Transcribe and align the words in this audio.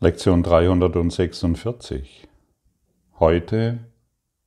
Lektion 0.00 0.44
346. 0.44 2.28
Heute 3.18 3.80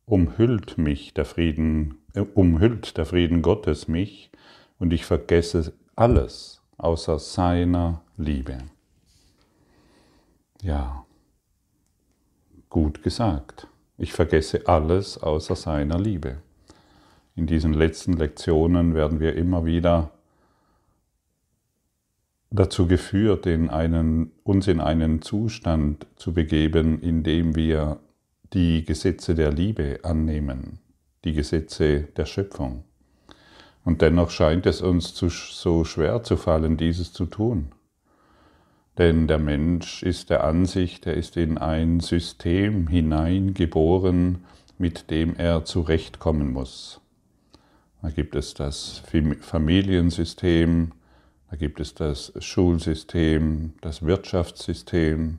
umhüllt 0.05 0.77
mich 0.77 1.13
der 1.13 1.25
Frieden, 1.25 1.97
äh, 2.13 2.21
umhüllt 2.21 2.95
der 2.95 3.05
Frieden 3.05 3.41
Gottes 3.41 3.89
mich 3.89 4.31
und 4.79 4.93
ich 4.93 5.03
vergesse 5.03 5.73
alles 5.93 6.61
außer 6.77 7.19
seiner 7.19 8.01
Liebe. 8.15 8.59
Ja, 10.61 11.05
gut 12.69 13.03
gesagt. 13.03 13.67
Ich 13.97 14.13
vergesse 14.13 14.69
alles 14.69 15.21
außer 15.21 15.57
seiner 15.57 15.99
Liebe. 15.99 16.37
In 17.35 17.45
diesen 17.45 17.73
letzten 17.73 18.13
Lektionen 18.13 18.95
werden 18.95 19.19
wir 19.19 19.35
immer 19.35 19.65
wieder 19.65 20.11
dazu 22.51 22.85
geführt, 22.85 23.45
in 23.45 23.69
einen, 23.69 24.31
uns 24.43 24.67
in 24.67 24.81
einen 24.81 25.21
Zustand 25.21 26.05
zu 26.17 26.33
begeben, 26.33 27.01
in 27.01 27.23
dem 27.23 27.55
wir 27.55 27.99
die 28.53 28.83
Gesetze 28.83 29.33
der 29.33 29.51
Liebe 29.51 30.01
annehmen, 30.03 30.79
die 31.23 31.33
Gesetze 31.33 32.09
der 32.17 32.25
Schöpfung. 32.25 32.83
Und 33.83 34.01
dennoch 34.01 34.29
scheint 34.29 34.65
es 34.65 34.81
uns 34.81 35.13
zu, 35.13 35.29
so 35.29 35.85
schwer 35.85 36.23
zu 36.23 36.35
fallen, 36.35 36.77
dieses 36.77 37.13
zu 37.13 37.25
tun. 37.25 37.71
Denn 38.97 39.27
der 39.27 39.39
Mensch 39.39 40.03
ist 40.03 40.29
der 40.29 40.43
Ansicht, 40.43 41.07
er 41.07 41.15
ist 41.15 41.37
in 41.37 41.57
ein 41.57 42.01
System 42.01 42.87
hineingeboren, 42.87 44.43
mit 44.77 45.09
dem 45.09 45.35
er 45.37 45.63
zurechtkommen 45.63 46.51
muss. 46.51 46.99
Da 48.01 48.09
gibt 48.09 48.35
es 48.35 48.53
das 48.53 49.01
Familiensystem, 49.39 50.91
da 51.51 51.57
gibt 51.57 51.81
es 51.81 51.93
das 51.93 52.31
Schulsystem, 52.39 53.73
das 53.81 54.03
Wirtschaftssystem, 54.03 55.37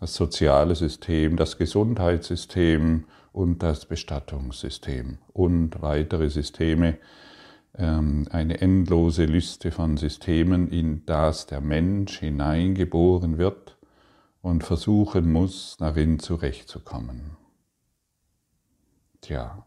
das 0.00 0.14
soziale 0.16 0.74
System, 0.74 1.36
das 1.36 1.58
Gesundheitssystem 1.58 3.04
und 3.32 3.62
das 3.62 3.86
Bestattungssystem 3.86 5.18
und 5.32 5.80
weitere 5.80 6.28
Systeme, 6.28 6.98
ähm, 7.78 8.26
eine 8.32 8.60
endlose 8.60 9.26
Liste 9.26 9.70
von 9.70 9.96
Systemen, 9.96 10.72
in 10.72 11.06
das 11.06 11.46
der 11.46 11.60
Mensch 11.60 12.18
hineingeboren 12.18 13.38
wird 13.38 13.76
und 14.42 14.64
versuchen 14.64 15.30
muss, 15.30 15.76
darin 15.78 16.18
zurechtzukommen. 16.18 17.36
Tja, 19.20 19.64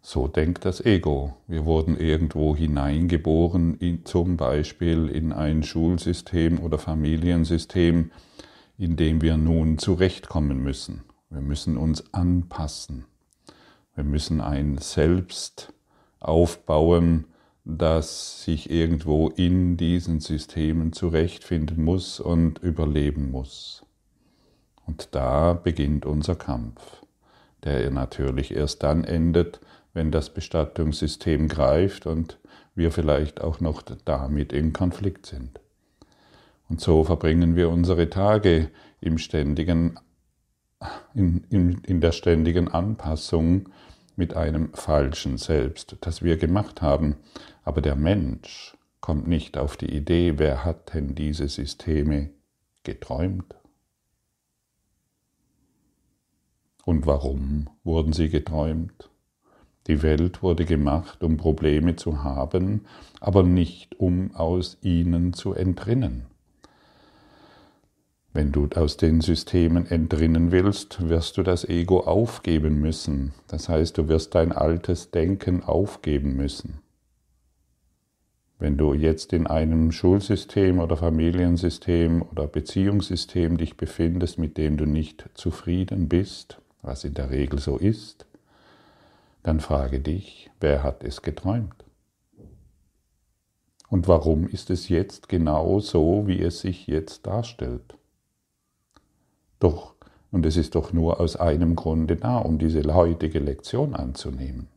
so 0.00 0.28
denkt 0.28 0.64
das 0.64 0.84
Ego. 0.84 1.34
Wir 1.46 1.64
wurden 1.64 1.98
irgendwo 1.98 2.56
hineingeboren, 2.56 3.74
in, 3.78 4.04
zum 4.04 4.36
Beispiel 4.36 5.08
in 5.08 5.32
ein 5.32 5.62
Schulsystem 5.62 6.60
oder 6.60 6.78
Familiensystem, 6.78 8.10
in 8.78 8.96
dem 8.96 9.22
wir 9.22 9.36
nun 9.36 9.78
zurechtkommen 9.78 10.62
müssen. 10.62 11.02
Wir 11.30 11.42
müssen 11.42 11.76
uns 11.76 12.14
anpassen. 12.14 13.04
Wir 13.94 14.04
müssen 14.04 14.40
ein 14.40 14.78
Selbst 14.78 15.72
aufbauen, 16.20 17.24
das 17.64 18.44
sich 18.44 18.70
irgendwo 18.70 19.28
in 19.28 19.76
diesen 19.76 20.20
Systemen 20.20 20.92
zurechtfinden 20.92 21.84
muss 21.84 22.18
und 22.18 22.60
überleben 22.60 23.30
muss. 23.30 23.84
Und 24.86 25.14
da 25.14 25.52
beginnt 25.52 26.06
unser 26.06 26.34
Kampf, 26.34 26.80
der 27.64 27.90
natürlich 27.90 28.54
erst 28.54 28.82
dann 28.82 29.04
endet, 29.04 29.60
wenn 29.98 30.12
das 30.12 30.30
Bestattungssystem 30.30 31.48
greift 31.48 32.06
und 32.06 32.38
wir 32.76 32.92
vielleicht 32.92 33.40
auch 33.40 33.58
noch 33.58 33.82
damit 33.82 34.52
in 34.52 34.72
Konflikt 34.72 35.26
sind. 35.26 35.60
Und 36.68 36.80
so 36.80 37.02
verbringen 37.02 37.56
wir 37.56 37.68
unsere 37.68 38.08
Tage 38.08 38.70
im 39.00 39.18
ständigen, 39.18 39.98
in, 41.14 41.42
in, 41.50 41.78
in 41.82 42.00
der 42.00 42.12
ständigen 42.12 42.68
Anpassung 42.68 43.70
mit 44.14 44.36
einem 44.36 44.72
falschen 44.72 45.36
Selbst, 45.36 45.96
das 46.02 46.22
wir 46.22 46.36
gemacht 46.36 46.80
haben. 46.80 47.16
Aber 47.64 47.80
der 47.80 47.96
Mensch 47.96 48.76
kommt 49.00 49.26
nicht 49.26 49.58
auf 49.58 49.76
die 49.76 49.92
Idee, 49.92 50.34
wer 50.38 50.64
hat 50.64 50.94
denn 50.94 51.16
diese 51.16 51.48
Systeme 51.48 52.30
geträumt? 52.84 53.56
Und 56.84 57.04
warum 57.04 57.68
wurden 57.82 58.12
sie 58.12 58.28
geträumt? 58.28 59.10
Die 59.88 60.02
Welt 60.02 60.42
wurde 60.42 60.66
gemacht, 60.66 61.24
um 61.24 61.38
Probleme 61.38 61.96
zu 61.96 62.22
haben, 62.22 62.82
aber 63.20 63.42
nicht 63.42 63.98
um 63.98 64.34
aus 64.34 64.76
ihnen 64.82 65.32
zu 65.32 65.54
entrinnen. 65.54 66.26
Wenn 68.34 68.52
du 68.52 68.68
aus 68.74 68.98
den 68.98 69.22
Systemen 69.22 69.86
entrinnen 69.86 70.52
willst, 70.52 71.08
wirst 71.08 71.38
du 71.38 71.42
das 71.42 71.64
Ego 71.64 72.00
aufgeben 72.00 72.80
müssen. 72.80 73.32
Das 73.48 73.70
heißt, 73.70 73.96
du 73.96 74.08
wirst 74.08 74.34
dein 74.34 74.52
altes 74.52 75.10
Denken 75.10 75.64
aufgeben 75.64 76.36
müssen. 76.36 76.80
Wenn 78.60 78.76
du 78.76 78.92
jetzt 78.92 79.32
in 79.32 79.46
einem 79.46 79.90
Schulsystem 79.90 80.80
oder 80.80 80.96
Familiensystem 80.96 82.22
oder 82.22 82.46
Beziehungssystem 82.46 83.56
dich 83.56 83.76
befindest, 83.76 84.38
mit 84.38 84.58
dem 84.58 84.76
du 84.76 84.84
nicht 84.84 85.30
zufrieden 85.34 86.08
bist, 86.08 86.60
was 86.82 87.04
in 87.04 87.14
der 87.14 87.30
Regel 87.30 87.58
so 87.58 87.76
ist, 87.76 88.27
dann 89.48 89.60
frage 89.60 89.98
dich, 89.98 90.50
wer 90.60 90.82
hat 90.82 91.02
es 91.02 91.22
geträumt? 91.22 91.86
Und 93.88 94.06
warum 94.06 94.46
ist 94.46 94.68
es 94.68 94.90
jetzt 94.90 95.30
genau 95.30 95.80
so, 95.80 96.26
wie 96.26 96.42
es 96.42 96.60
sich 96.60 96.86
jetzt 96.86 97.26
darstellt? 97.26 97.96
Doch, 99.58 99.94
und 100.30 100.44
es 100.44 100.58
ist 100.58 100.74
doch 100.74 100.92
nur 100.92 101.18
aus 101.18 101.36
einem 101.36 101.76
Grunde 101.76 102.16
da, 102.16 102.36
um 102.36 102.58
diese 102.58 102.82
heutige 102.92 103.38
Lektion 103.38 103.94
anzunehmen. 103.94 104.68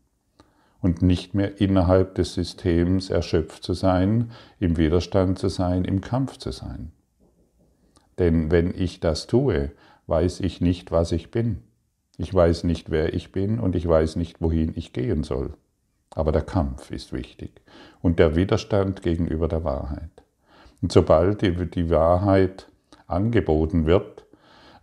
Und 0.80 1.02
nicht 1.02 1.36
mehr 1.36 1.60
innerhalb 1.60 2.16
des 2.16 2.34
Systems 2.34 3.10
erschöpft 3.10 3.64
zu 3.64 3.74
sein, 3.74 4.32
im 4.62 4.78
Widerstand 4.78 5.38
zu 5.38 5.50
sein, 5.50 5.84
im 5.84 6.00
Kampf 6.00 6.38
zu 6.38 6.54
sein. 6.54 6.94
Denn 8.20 8.52
wenn 8.52 8.74
ich 8.74 9.02
das 9.02 9.28
tue, 9.28 9.72
weiß 10.08 10.40
ich 10.40 10.62
nicht, 10.62 10.92
was 10.92 11.12
ich 11.12 11.30
bin. 11.30 11.62
Ich 12.18 12.34
weiß 12.34 12.66
nicht, 12.66 12.92
wer 12.92 13.14
ich 13.14 13.32
bin 13.32 13.60
und 13.60 13.76
ich 13.76 13.88
weiß 13.88 14.16
nicht, 14.16 14.42
wohin 14.42 14.74
ich 14.76 14.94
gehen 14.94 15.24
soll. 15.24 15.54
Aber 16.14 16.32
der 16.32 16.42
Kampf 16.42 16.92
ist 16.92 17.14
wichtig 17.14 17.62
und 18.02 18.20
der 18.20 18.36
Widerstand 18.36 19.02
gegenüber 19.02 19.48
der 19.48 19.64
Wahrheit. 19.64 20.10
Und 20.82 20.92
sobald 20.92 21.42
die, 21.42 21.90
Wahrheit 21.90 22.68
angeboten 23.08 23.86
wird, 23.86 24.26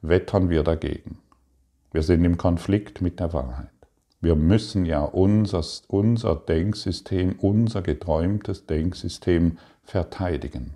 wettern 0.01 0.49
wir 0.49 0.63
dagegen. 0.63 1.19
Wir 1.93 2.03
sind 2.03 2.25
im 2.25 2.37
Konflikt 2.37 3.01
mit 3.01 3.21
der 3.21 3.33
Wahrheit. 3.33 3.71
Wir 4.21 4.35
müssen 4.35 4.85
ja 4.85 5.03
unser, 5.03 5.65
unser 5.89 6.35
Denksystem, 6.35 7.37
unser 7.39 7.83
geträumtes 7.83 8.67
Denksystem 8.67 9.59
verteidigen. 9.83 10.75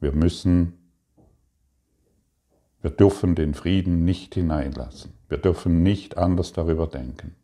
Wir 0.00 0.12
müssen, 0.12 0.79
wir 2.82 2.90
dürfen 2.90 3.34
den 3.34 3.54
Frieden 3.54 4.04
nicht 4.04 4.34
hineinlassen. 4.34 5.12
Wir 5.28 5.38
dürfen 5.38 5.82
nicht 5.82 6.16
anders 6.16 6.52
darüber 6.52 6.86
denken. 6.86 7.36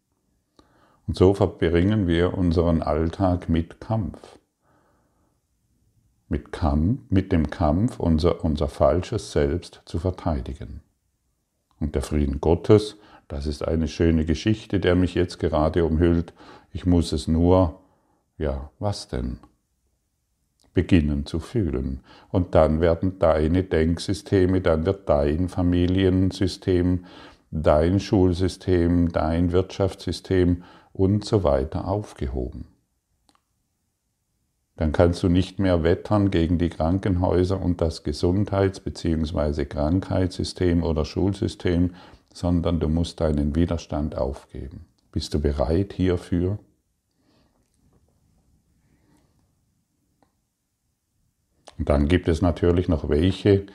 Und 1.06 1.16
so 1.16 1.34
verbringen 1.34 2.08
wir 2.08 2.36
unseren 2.36 2.82
Alltag 2.82 3.48
mit 3.48 3.80
Kampf. 3.80 4.38
Mit, 6.28 6.50
Kampf, 6.52 7.00
mit 7.10 7.30
dem 7.32 7.50
Kampf, 7.50 8.00
unser, 8.00 8.44
unser 8.44 8.68
falsches 8.68 9.30
Selbst 9.30 9.82
zu 9.84 9.98
verteidigen. 9.98 10.82
Und 11.78 11.94
der 11.94 12.02
Frieden 12.02 12.40
Gottes, 12.40 12.96
das 13.28 13.46
ist 13.46 13.66
eine 13.66 13.86
schöne 13.86 14.24
Geschichte, 14.24 14.80
der 14.80 14.96
mich 14.96 15.14
jetzt 15.14 15.38
gerade 15.38 15.84
umhüllt. 15.84 16.32
Ich 16.72 16.86
muss 16.86 17.12
es 17.12 17.28
nur, 17.28 17.80
ja, 18.38 18.70
was 18.78 19.08
denn? 19.08 19.38
Beginnen 20.76 21.24
zu 21.24 21.40
fühlen. 21.40 22.00
Und 22.30 22.54
dann 22.54 22.80
werden 22.82 23.18
deine 23.18 23.64
Denksysteme, 23.64 24.60
dann 24.60 24.84
wird 24.84 25.08
dein 25.08 25.48
Familiensystem 25.48 27.00
dein 27.50 28.00
Schulsystem, 28.00 29.12
dein 29.12 29.52
Wirtschaftssystem 29.52 30.62
und 30.92 31.24
so 31.24 31.42
weiter 31.42 31.88
aufgehoben. 31.88 32.66
Dann 34.76 34.92
kannst 34.92 35.22
du 35.22 35.28
nicht 35.28 35.58
mehr 35.58 35.82
wettern 35.82 36.30
gegen 36.30 36.58
die 36.58 36.68
Krankenhäuser 36.68 37.60
und 37.62 37.80
das 37.80 38.04
Gesundheits- 38.04 38.80
bzw. 38.80 39.64
Krankheitssystem 39.64 40.82
oder 40.82 41.06
Schulsystem, 41.06 41.94
sondern 42.34 42.78
du 42.80 42.88
musst 42.88 43.20
deinen 43.20 43.54
Widerstand 43.54 44.18
aufgeben. 44.18 44.84
Bist 45.12 45.32
du 45.32 45.40
bereit 45.40 45.94
hierfür? 45.94 46.58
Und 51.78 51.88
dann 51.88 52.08
gibt 52.08 52.28
es 52.28 52.42
natürlich 52.42 52.88
noch 52.88 53.08
welche, 53.08 53.66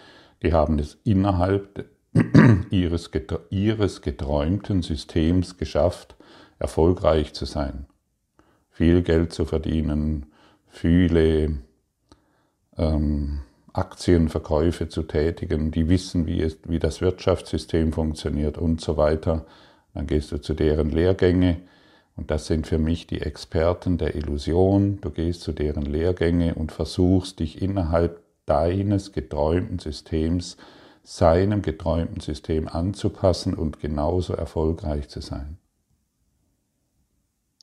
die 0.41 0.53
haben 0.53 0.79
es 0.79 0.97
innerhalb 1.03 1.85
ihres, 2.69 3.09
ihres 3.49 4.01
geträumten 4.01 4.81
Systems 4.81 5.57
geschafft, 5.57 6.15
erfolgreich 6.59 7.33
zu 7.33 7.45
sein, 7.45 7.85
viel 8.69 9.01
Geld 9.01 9.33
zu 9.33 9.45
verdienen, 9.45 10.27
viele 10.67 11.59
ähm, 12.77 13.41
Aktienverkäufe 13.73 14.89
zu 14.89 15.03
tätigen, 15.03 15.71
die 15.71 15.87
wissen, 15.87 16.25
wie, 16.27 16.41
es, 16.41 16.57
wie 16.65 16.79
das 16.79 17.01
Wirtschaftssystem 17.01 17.93
funktioniert 17.93 18.57
und 18.57 18.81
so 18.81 18.97
weiter. 18.97 19.45
Dann 19.93 20.07
gehst 20.07 20.31
du 20.31 20.41
zu 20.41 20.53
deren 20.53 20.89
Lehrgänge 20.89 21.61
und 22.21 22.29
das 22.29 22.45
sind 22.45 22.67
für 22.67 22.77
mich 22.77 23.07
die 23.07 23.19
Experten 23.19 23.97
der 23.97 24.13
Illusion. 24.13 25.01
Du 25.01 25.09
gehst 25.09 25.41
zu 25.41 25.53
deren 25.53 25.87
Lehrgänge 25.87 26.53
und 26.53 26.71
versuchst 26.71 27.39
dich 27.39 27.63
innerhalb 27.63 28.21
deines 28.45 29.11
geträumten 29.11 29.79
Systems, 29.79 30.55
seinem 31.01 31.63
geträumten 31.63 32.19
System 32.19 32.67
anzupassen 32.67 33.55
und 33.55 33.79
genauso 33.79 34.33
erfolgreich 34.33 35.09
zu 35.09 35.19
sein. 35.19 35.57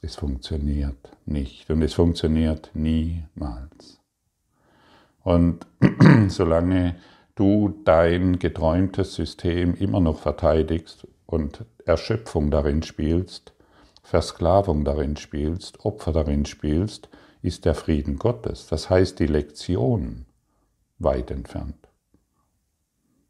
Es 0.03 0.17
funktioniert 0.17 1.09
nicht 1.25 1.71
und 1.71 1.81
es 1.83 1.95
funktioniert 1.95 2.73
niemals. 2.75 4.01
Und 5.23 5.69
solange 6.27 6.97
du 7.37 7.77
dein 7.85 8.41
geträumtes 8.41 9.15
System 9.15 9.77
immer 9.77 10.01
noch 10.01 10.19
verteidigst 10.19 11.07
und 11.27 11.65
Erschöpfung 11.87 12.51
darin 12.51 12.83
spielst, 12.83 13.53
Versklavung 14.09 14.87
darin 14.87 15.19
spielst, 15.19 15.85
Opfer 15.85 16.13
darin 16.13 16.47
spielst, 16.47 17.11
ist 17.43 17.67
der 17.67 17.75
Frieden 17.75 18.19
Gottes. 18.19 18.67
Das 18.67 18.89
heißt, 18.89 19.19
die 19.19 19.27
Lektion 19.27 20.25
weit 20.99 21.31
entfernt. 21.31 21.77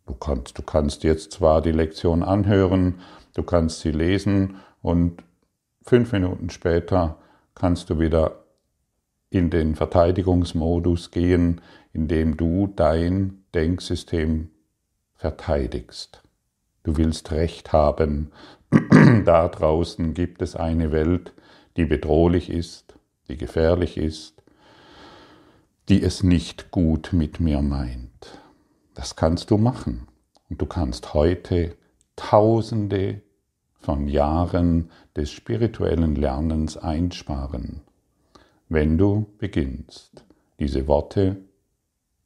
Du 0.07 0.15
kannst, 0.15 0.57
du 0.57 0.63
kannst 0.63 1.03
jetzt 1.03 1.33
zwar 1.33 1.63
die 1.63 1.73
Lektion 1.73 2.23
anhören, 2.23 3.01
du 3.35 3.43
kannst 3.43 3.81
sie 3.81 3.91
lesen 3.91 4.59
und 4.81 5.25
fünf 5.83 6.13
Minuten 6.13 6.49
später 6.49 7.19
kannst 7.57 7.91
du 7.91 7.99
wieder 7.99 8.45
in 9.31 9.51
den 9.51 9.75
Verteidigungsmodus 9.75 11.11
gehen, 11.11 11.61
indem 11.93 12.37
du 12.37 12.69
dein 12.69 13.43
Denksystem 13.53 14.51
verteidigst. 15.17 16.23
Du 16.85 16.97
willst 16.97 17.33
Recht 17.33 17.73
haben. 17.73 18.31
Da 19.25 19.49
draußen 19.49 20.15
gibt 20.15 20.43
es 20.43 20.57
eine 20.57 20.93
Welt, 20.93 21.33
die 21.77 21.85
bedrohlich 21.85 22.51
ist, 22.51 22.95
die 23.29 23.37
gefährlich 23.37 23.97
ist, 23.97 24.43
die 25.89 26.03
es 26.03 26.23
nicht 26.23 26.71
gut 26.71 27.13
mit 27.13 27.41
mir 27.41 27.63
meint. 27.63 28.41
Das 28.95 29.17
kannst 29.17 29.51
du 29.51 29.59
machen. 29.59 30.09
Und 30.51 30.61
du 30.61 30.67
kannst 30.67 31.15
heute 31.15 31.77
Tausende 32.17 33.23
von 33.79 34.09
Jahren 34.09 34.91
des 35.15 35.31
spirituellen 35.31 36.17
Lernens 36.17 36.77
einsparen, 36.77 37.83
wenn 38.69 38.99
du 38.99 39.27
beginnst, 39.39 40.25
diese 40.59 40.89
Worte, 40.89 41.37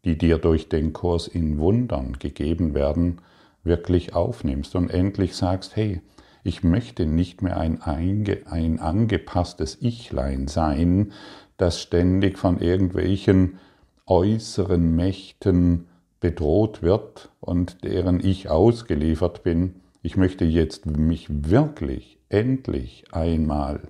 die 0.05 0.17
dir 0.17 0.39
durch 0.39 0.69
den 0.69 0.93
Kurs 0.93 1.29
in 1.29 1.59
Wundern 1.59 2.19
gegeben 2.19 2.75
werden, 2.75 3.21
wirklich 3.65 4.15
aufnimmst 4.15 4.75
und 4.75 4.89
endlich 4.89 5.37
sagst, 5.37 5.77
hey, 5.77 6.01
ich 6.45 6.65
möchte 6.65 7.07
nicht 7.07 7.43
mehr 7.43 7.59
ein, 7.59 7.81
ein 7.83 8.81
angepasstes 8.81 9.79
Ichlein 9.81 10.49
sein, 10.49 11.13
das 11.57 11.81
ständig 11.81 12.39
von 12.39 12.61
irgendwelchen 12.61 13.59
äußeren 14.07 14.97
Mächten 14.97 15.87
bedroht 16.21 16.83
wird 16.83 17.31
und 17.41 17.85
deren 17.85 18.25
ich 18.25 18.49
ausgeliefert 18.49 19.43
bin. 19.43 19.77
Ich 20.03 20.17
möchte 20.17 20.45
jetzt 20.45 20.87
mich 20.87 21.27
wirklich 21.29 22.19
endlich 22.29 23.05
einmal 23.13 23.81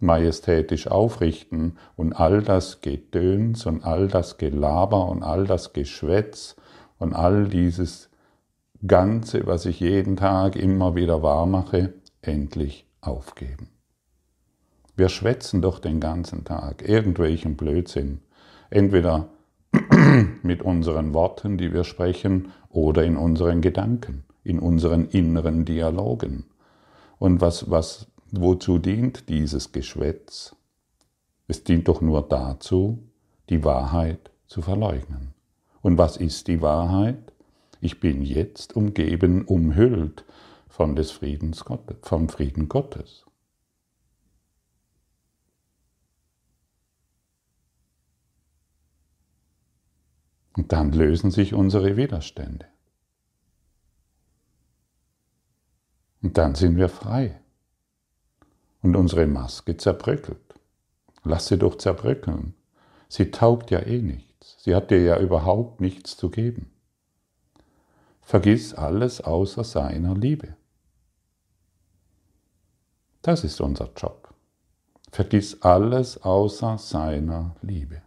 majestätisch 0.00 0.88
aufrichten 0.88 1.78
und 1.96 2.12
all 2.12 2.42
das 2.42 2.80
Gedöns 2.80 3.64
und 3.66 3.84
all 3.84 4.08
das 4.08 4.36
Gelaber 4.36 5.08
und 5.08 5.22
all 5.22 5.46
das 5.46 5.72
Geschwätz 5.72 6.56
und 6.98 7.14
all 7.14 7.46
dieses 7.46 8.10
Ganze, 8.86 9.46
was 9.46 9.64
ich 9.64 9.80
jeden 9.80 10.16
Tag 10.16 10.56
immer 10.56 10.96
wieder 10.96 11.22
wahrmache, 11.22 11.94
endlich 12.22 12.86
aufgeben. 13.00 13.68
Wir 14.96 15.08
schwätzen 15.08 15.62
doch 15.62 15.78
den 15.78 16.00
ganzen 16.00 16.44
Tag 16.44 16.86
irgendwelchen 16.88 17.56
Blödsinn, 17.56 18.20
entweder 18.70 19.28
mit 20.42 20.62
unseren 20.62 21.14
Worten, 21.14 21.58
die 21.58 21.72
wir 21.72 21.84
sprechen, 21.84 22.52
oder 22.68 23.04
in 23.04 23.16
unseren 23.16 23.60
Gedanken, 23.60 24.24
in 24.44 24.58
unseren 24.58 25.08
inneren 25.08 25.64
Dialogen. 25.64 26.44
Und 27.18 27.40
was, 27.40 27.70
was, 27.70 28.06
wozu 28.30 28.78
dient 28.78 29.28
dieses 29.28 29.72
Geschwätz? 29.72 30.54
Es 31.48 31.64
dient 31.64 31.88
doch 31.88 32.00
nur 32.00 32.22
dazu, 32.22 32.98
die 33.48 33.64
Wahrheit 33.64 34.30
zu 34.46 34.62
verleugnen. 34.62 35.34
Und 35.80 35.98
was 35.98 36.16
ist 36.16 36.48
die 36.48 36.60
Wahrheit? 36.60 37.32
Ich 37.80 37.98
bin 37.98 38.22
jetzt 38.22 38.76
umgeben, 38.76 39.42
umhüllt 39.42 40.24
von 40.72 40.96
des 40.96 41.10
Friedens 41.10 41.66
Gottes, 41.66 41.98
vom 42.00 42.30
Frieden 42.30 42.66
Gottes. 42.66 43.26
Und 50.56 50.72
dann 50.72 50.92
lösen 50.92 51.30
sich 51.30 51.52
unsere 51.52 51.98
Widerstände. 51.98 52.66
Und 56.22 56.38
dann 56.38 56.54
sind 56.54 56.76
wir 56.76 56.88
frei. 56.88 57.38
Und 58.80 58.96
unsere 58.96 59.26
Maske 59.26 59.76
zerbröckelt. 59.76 60.54
Lass 61.22 61.48
sie 61.48 61.58
doch 61.58 61.76
zerbröckeln. 61.76 62.54
Sie 63.08 63.30
taugt 63.30 63.70
ja 63.70 63.80
eh 63.80 64.00
nichts. 64.00 64.56
Sie 64.60 64.74
hat 64.74 64.90
dir 64.90 65.02
ja 65.02 65.20
überhaupt 65.20 65.82
nichts 65.82 66.16
zu 66.16 66.30
geben. 66.30 66.72
Vergiss 68.22 68.72
alles 68.72 69.20
außer 69.20 69.64
seiner 69.64 70.14
Liebe. 70.14 70.56
Das 73.22 73.44
ist 73.44 73.60
unser 73.60 73.88
Job. 73.96 74.34
Vergiss 75.12 75.62
alles 75.62 76.22
außer 76.22 76.76
seiner 76.78 77.54
Liebe. 77.62 78.02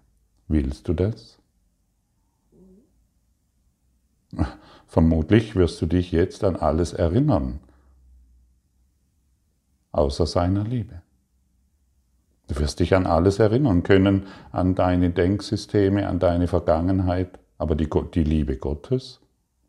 Willst 0.47 0.87
du 0.87 0.93
das? 0.93 1.39
Vermutlich 4.87 5.55
wirst 5.55 5.81
du 5.81 5.85
dich 5.85 6.11
jetzt 6.11 6.43
an 6.43 6.55
alles 6.55 6.93
erinnern, 6.93 7.59
außer 9.91 10.25
seiner 10.25 10.63
Liebe. 10.63 11.01
Du 12.47 12.59
wirst 12.59 12.79
dich 12.79 12.93
an 12.93 13.07
alles 13.07 13.39
erinnern 13.39 13.83
können, 13.83 14.27
an 14.51 14.75
deine 14.75 15.09
Denksysteme, 15.09 16.07
an 16.07 16.19
deine 16.19 16.47
Vergangenheit, 16.47 17.39
aber 17.57 17.75
die, 17.75 17.89
die 18.13 18.23
Liebe 18.23 18.57
Gottes, 18.57 19.19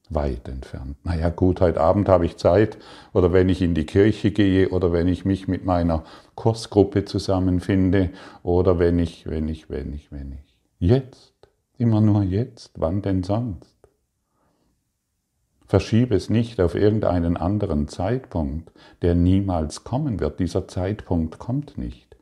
weit 0.09 0.49
entfernt. 0.49 0.97
Naja 1.05 1.31
gut, 1.31 1.61
heute 1.61 1.81
Abend 1.81 2.09
habe 2.09 2.27
ich 2.27 2.37
Zeit 2.37 2.79
oder 3.13 3.33
wenn 3.33 3.49
ich 3.49 3.63
in 3.63 3.75
die 3.75 3.87
Kirche 3.87 4.31
gehe 4.31 4.69
oder 4.69 4.93
wenn 4.93 5.09
ich 5.09 5.25
mich 5.25 5.49
mit 5.49 5.65
meiner 5.65 6.05
Kursgruppe 6.35 7.05
zusammenfinde 7.05 8.11
oder 8.43 8.79
wenn 8.79 8.99
ich, 8.99 9.27
wenn 9.27 9.49
ich, 9.49 9.69
wenn 9.69 9.93
ich, 9.93 10.13
wenn 10.13 10.33
ich. 10.33 10.57
Jetzt, 10.79 11.35
immer 11.79 12.01
nur 12.01 12.23
jetzt, 12.23 12.73
wann 12.77 13.03
denn 13.03 13.23
sonst? 13.23 13.77
Verschiebe 15.67 16.15
es 16.15 16.31
nicht 16.31 16.61
auf 16.61 16.77
irgendeinen 16.77 17.37
anderen 17.37 17.89
Zeitpunkt, 17.89 18.71
der 19.03 19.17
niemals 19.17 19.83
kommen 19.83 20.21
wird. 20.21 20.39
Dieser 20.39 20.69
Zeitpunkt 20.69 21.41
kommt 21.41 21.77
nicht. 21.77 22.17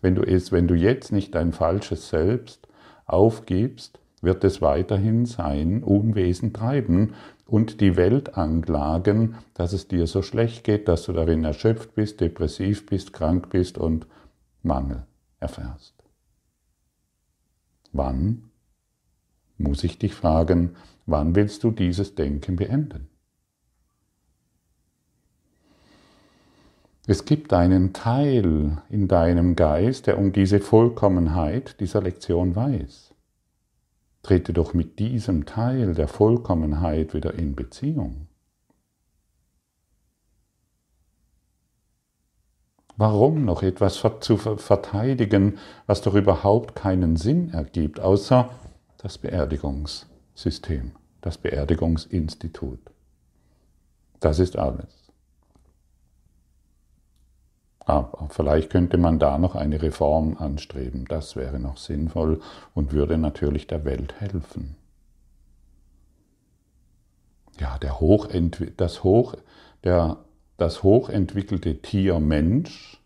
Wenn 0.00 0.14
du 0.14 0.22
es, 0.22 0.52
wenn 0.52 0.68
du 0.68 0.74
jetzt 0.74 1.10
nicht 1.10 1.34
dein 1.34 1.52
falsches 1.52 2.08
Selbst 2.08 2.68
aufgibst, 3.06 3.98
wird 4.24 4.44
es 4.44 4.62
weiterhin 4.62 5.26
sein 5.26 5.82
Unwesen 5.82 6.52
treiben 6.52 7.14
und 7.46 7.80
die 7.80 7.96
Welt 7.96 8.36
anklagen, 8.36 9.36
dass 9.54 9.72
es 9.72 9.88
dir 9.88 10.06
so 10.06 10.22
schlecht 10.22 10.64
geht, 10.64 10.88
dass 10.88 11.04
du 11.04 11.12
darin 11.12 11.44
erschöpft 11.44 11.94
bist, 11.94 12.20
depressiv 12.20 12.86
bist, 12.86 13.12
krank 13.12 13.50
bist 13.50 13.78
und 13.78 14.06
Mangel 14.62 15.06
erfährst. 15.40 15.94
Wann, 17.92 18.50
muss 19.58 19.84
ich 19.84 19.98
dich 19.98 20.14
fragen, 20.14 20.74
wann 21.06 21.34
willst 21.36 21.62
du 21.62 21.70
dieses 21.70 22.14
Denken 22.14 22.56
beenden? 22.56 23.08
Es 27.06 27.26
gibt 27.26 27.52
einen 27.52 27.92
Teil 27.92 28.78
in 28.88 29.08
deinem 29.08 29.56
Geist, 29.56 30.06
der 30.06 30.18
um 30.18 30.32
diese 30.32 30.58
Vollkommenheit 30.58 31.78
dieser 31.80 32.00
Lektion 32.00 32.56
weiß. 32.56 33.13
Trete 34.24 34.54
doch 34.54 34.72
mit 34.72 34.98
diesem 34.98 35.44
Teil 35.44 35.94
der 35.94 36.08
Vollkommenheit 36.08 37.12
wieder 37.12 37.34
in 37.34 37.54
Beziehung. 37.54 38.26
Warum 42.96 43.44
noch 43.44 43.62
etwas 43.62 44.02
zu 44.20 44.36
verteidigen, 44.38 45.58
was 45.86 46.00
doch 46.00 46.14
überhaupt 46.14 46.74
keinen 46.74 47.16
Sinn 47.16 47.50
ergibt, 47.52 48.00
außer 48.00 48.48
das 48.96 49.18
Beerdigungssystem, 49.18 50.92
das 51.20 51.36
Beerdigungsinstitut. 51.36 52.80
Das 54.20 54.38
ist 54.38 54.56
alles. 54.56 55.03
Aber 57.86 58.28
vielleicht 58.30 58.70
könnte 58.70 58.96
man 58.96 59.18
da 59.18 59.36
noch 59.38 59.54
eine 59.54 59.82
Reform 59.82 60.36
anstreben. 60.38 61.04
Das 61.08 61.36
wäre 61.36 61.58
noch 61.58 61.76
sinnvoll 61.76 62.40
und 62.72 62.92
würde 62.92 63.18
natürlich 63.18 63.66
der 63.66 63.84
Welt 63.84 64.20
helfen. 64.20 64.76
Ja, 67.58 67.78
der 67.78 68.00
Hochentwi 68.00 68.72
das, 68.76 69.04
Hoch, 69.04 69.34
der, 69.84 70.18
das 70.56 70.82
hochentwickelte 70.82 71.80
Tier 71.82 72.18
Mensch 72.20 73.00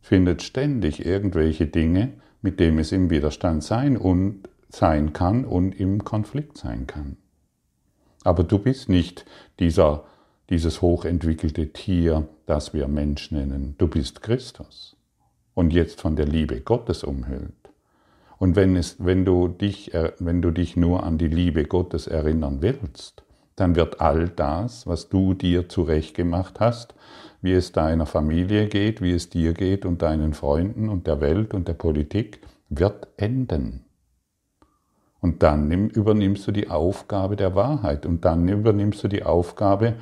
findet 0.00 0.42
ständig 0.42 1.04
irgendwelche 1.04 1.66
Dinge, 1.66 2.14
mit 2.42 2.58
denen 2.58 2.78
es 2.78 2.90
im 2.90 3.10
Widerstand 3.10 3.62
sein 3.62 3.96
und 3.96 4.48
sein 4.70 5.12
kann 5.12 5.44
und 5.44 5.72
im 5.72 6.04
Konflikt 6.04 6.56
sein 6.56 6.86
kann. 6.86 7.16
Aber 8.24 8.44
du 8.44 8.58
bist 8.58 8.88
nicht 8.88 9.24
dieser, 9.58 10.04
dieses 10.50 10.82
hochentwickelte 10.82 11.72
Tier, 11.72 12.28
das 12.46 12.74
wir 12.74 12.88
Mensch 12.88 13.30
nennen. 13.30 13.76
Du 13.78 13.86
bist 13.86 14.20
Christus 14.20 14.96
und 15.54 15.72
jetzt 15.72 16.00
von 16.00 16.16
der 16.16 16.26
Liebe 16.26 16.60
Gottes 16.60 17.04
umhüllt. 17.04 17.54
Und 18.38 18.56
wenn, 18.56 18.74
es, 18.74 18.96
wenn, 18.98 19.24
du 19.24 19.48
dich, 19.48 19.94
äh, 19.94 20.12
wenn 20.18 20.42
du 20.42 20.50
dich 20.50 20.76
nur 20.76 21.04
an 21.04 21.18
die 21.18 21.28
Liebe 21.28 21.64
Gottes 21.64 22.06
erinnern 22.06 22.62
willst, 22.62 23.22
dann 23.54 23.76
wird 23.76 24.00
all 24.00 24.28
das, 24.28 24.86
was 24.86 25.10
du 25.10 25.34
dir 25.34 25.68
zurechtgemacht 25.68 26.58
hast, 26.58 26.94
wie 27.42 27.52
es 27.52 27.72
deiner 27.72 28.06
Familie 28.06 28.68
geht, 28.68 29.02
wie 29.02 29.12
es 29.12 29.28
dir 29.28 29.52
geht 29.52 29.84
und 29.84 30.02
deinen 30.02 30.32
Freunden 30.32 30.88
und 30.88 31.06
der 31.06 31.20
Welt 31.20 31.52
und 31.52 31.68
der 31.68 31.74
Politik, 31.74 32.40
wird 32.70 33.08
enden. 33.18 33.84
Und 35.20 35.42
dann 35.42 35.90
übernimmst 35.90 36.46
du 36.46 36.52
die 36.52 36.68
Aufgabe 36.68 37.36
der 37.36 37.54
Wahrheit 37.54 38.06
und 38.06 38.24
dann 38.24 38.48
übernimmst 38.48 39.04
du 39.04 39.08
die 39.08 39.22
Aufgabe, 39.22 39.96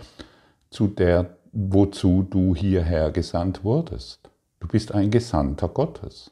zu 0.70 0.87
der, 0.87 1.37
wozu 1.52 2.26
du 2.28 2.54
hierher 2.54 3.10
gesandt 3.10 3.64
wurdest. 3.64 4.30
Du 4.60 4.68
bist 4.68 4.92
ein 4.92 5.10
Gesandter 5.10 5.68
Gottes 5.68 6.30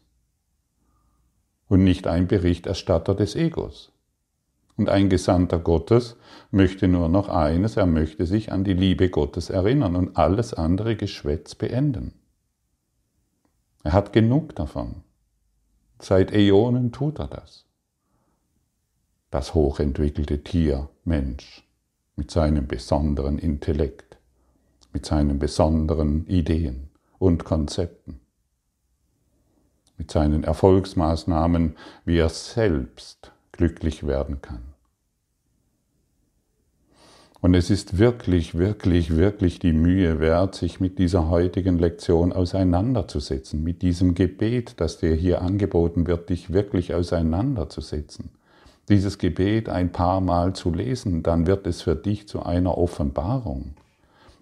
und 1.69 1.85
nicht 1.85 2.07
ein 2.07 2.27
Berichterstatter 2.27 3.15
des 3.15 3.35
Egos. 3.35 3.93
Und 4.77 4.91
ein 4.91 5.09
Gesandter 5.09 5.59
Gottes 5.59 6.17
möchte 6.51 6.87
nur 6.87 7.09
noch 7.09 7.29
eines, 7.29 7.77
er 7.77 7.87
möchte 7.87 8.27
sich 8.27 8.53
an 8.53 8.63
die 8.63 8.75
Liebe 8.75 9.09
Gottes 9.09 9.49
erinnern 9.49 9.97
und 9.97 10.17
alles 10.17 10.53
andere 10.53 10.97
Geschwätz 10.97 11.55
beenden. 11.55 12.13
Er 13.83 13.95
hat 13.95 14.13
genug 14.13 14.55
davon. 14.55 15.03
Seit 15.99 16.33
Äonen 16.33 16.93
tut 16.93 17.19
er 17.21 17.29
das. 17.29 17.65
Das 19.31 19.55
hochentwickelte 19.55 20.45
Tier, 20.45 20.91
Mensch, 21.05 21.67
mit 22.17 22.31
seinem 22.31 22.67
besonderen 22.67 23.39
Intellekt, 23.39 24.06
mit 24.97 25.05
seinen 25.05 25.39
besonderen 25.39 26.27
Ideen 26.27 26.89
und 27.19 27.45
Konzepten, 27.45 28.19
mit 29.99 30.11
seinen 30.11 30.43
Erfolgsmaßnahmen, 30.43 31.77
wie 32.07 32.17
er 32.17 32.31
selbst 32.31 33.31
glücklich 33.53 34.07
werden 34.07 34.41
kann. 34.41 34.63
Und 37.43 37.53
es 37.53 37.69
ist 37.69 37.99
wirklich, 37.99 38.57
wirklich, 38.57 39.15
wirklich 39.15 39.59
die 39.59 39.75
Mühe 39.75 40.19
wert, 40.19 40.55
sich 40.55 40.81
mit 40.81 40.99
dieser 40.99 41.29
heutigen 41.29 41.79
Lektion 41.79 42.33
auseinanderzusetzen, 42.33 43.63
mit 43.63 43.83
diesem 43.83 44.15
Gebet, 44.15 44.81
das 44.81 44.97
dir 44.97 45.15
hier 45.15 45.43
angeboten 45.43 46.07
wird, 46.07 46.31
dich 46.31 46.55
wirklich 46.55 46.95
auseinanderzusetzen. 46.95 48.31
Dieses 48.89 49.19
Gebet 49.19 49.69
ein 49.69 49.93
paar 49.93 50.23
Mal 50.23 50.55
zu 50.55 50.73
lesen, 50.73 51.23
dann 51.23 51.47
wird 51.47 51.67
es 51.67 51.83
für 51.83 51.97
dich 51.97 52.27
zu 52.27 52.43
einer 52.43 52.79
Offenbarung. 52.79 53.75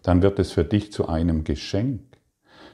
Dann 0.04 0.20
wird 0.22 0.38
es 0.38 0.52
für 0.52 0.64
dich 0.64 0.92
zu 0.92 1.08
einem 1.08 1.42
Geschenk. 1.44 2.02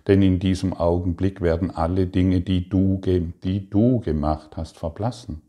Denn 0.06 0.20
in 0.20 0.40
diesem 0.40 0.74
Augenblick 0.74 1.40
werden 1.40 1.70
alle 1.70 2.06
Dinge, 2.06 2.40
die 2.40 2.68
du, 2.68 3.00
die 3.44 3.70
du 3.70 4.00
gemacht 4.00 4.56
hast, 4.56 4.76
verblassen. 4.76 5.42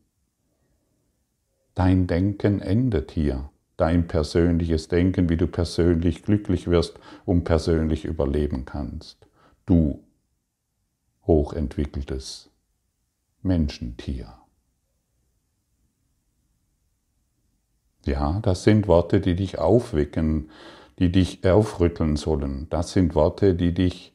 Dein 1.73 2.05
Denken 2.05 2.61
endet 2.61 3.11
hier, 3.11 3.50
dein 3.77 4.07
persönliches 4.07 4.89
Denken, 4.89 5.29
wie 5.29 5.38
du 5.38 5.47
persönlich 5.47 6.21
glücklich 6.21 6.67
wirst 6.67 7.00
und 7.25 7.45
persönlich 7.45 8.05
überleben 8.05 8.65
kannst. 8.65 9.25
Du 9.65 10.03
hochentwickeltes 11.25 12.51
Menschentier. 13.41 14.33
Ja, 18.05 18.39
das 18.41 18.63
sind 18.63 18.88
Worte, 18.88 19.19
die 19.19 19.35
dich 19.35 19.57
aufwecken, 19.57 20.50
die 21.01 21.12
dich 21.12 21.43
aufrütteln 21.43 22.15
sollen. 22.15 22.67
Das 22.70 22.91
sind 22.91 23.15
Worte, 23.15 23.55
die 23.55 23.74
dich 23.74 24.13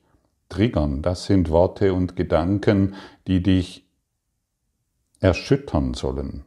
triggern. 0.49 1.03
Das 1.03 1.25
sind 1.25 1.51
Worte 1.51 1.93
und 1.93 2.15
Gedanken, 2.15 2.95
die 3.27 3.43
dich 3.43 3.85
erschüttern 5.19 5.95
sollen 5.95 6.45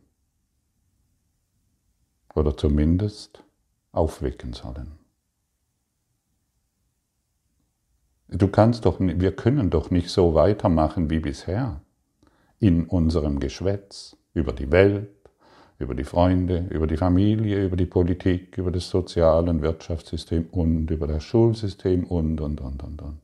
oder 2.36 2.56
zumindest 2.56 3.44
aufwecken 3.92 4.54
sollen. 4.54 4.98
Du 8.30 8.48
kannst 8.48 8.86
doch, 8.86 9.02
wir 9.02 9.36
können 9.36 9.70
doch 9.70 9.92
nicht 9.92 10.10
so 10.10 10.36
weitermachen 10.36 11.10
wie 11.10 11.20
bisher 11.20 11.82
in 12.60 12.86
unserem 12.86 13.42
Geschwätz 13.42 14.16
über 14.34 14.54
die 14.54 14.72
Welt, 14.72 15.10
über 15.80 15.96
die 15.96 16.04
Freunde, 16.04 16.68
über 16.70 16.88
die 16.88 16.98
Familie, 16.98 17.66
über 17.66 17.78
die 17.78 17.86
Politik, 17.86 18.58
über 18.58 18.70
das 18.70 18.90
Sozial- 18.90 19.48
und 19.48 19.62
Wirtschaftssystem 19.62 20.48
und 20.52 20.92
über 20.92 21.08
das 21.08 21.24
Schulsystem 21.24 22.04
und, 22.04 22.42
und, 22.42 22.60
und, 22.60 22.84
und, 22.84 23.02
und. 23.02 23.22